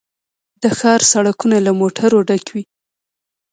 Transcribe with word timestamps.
د 0.61 0.63
ښار 0.77 1.01
سړکونه 1.11 1.57
له 1.65 1.71
موټرو 1.79 2.17
ډک 2.27 2.45
وي 2.53 2.63